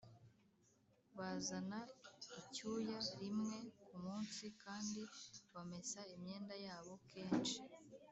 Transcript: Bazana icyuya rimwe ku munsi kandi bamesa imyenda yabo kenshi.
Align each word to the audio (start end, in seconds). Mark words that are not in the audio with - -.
Bazana 1.17 1.79
icyuya 2.39 2.99
rimwe 3.21 3.57
ku 3.85 3.93
munsi 4.03 4.43
kandi 4.63 5.01
bamesa 5.53 5.99
imyenda 6.13 6.55
yabo 6.65 6.93
kenshi. 7.09 7.59